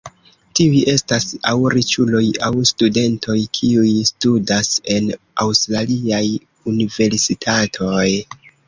Tiuj 0.59 0.79
estas 0.93 1.27
aŭ 1.51 1.53
riĉuloj 1.73 2.23
aŭ 2.49 2.49
studentoj, 2.71 3.37
kiuj 3.59 3.93
studas 4.13 4.75
en 4.97 5.15
aŭstraliaj 5.47 6.27
universitatoj. 6.75 8.07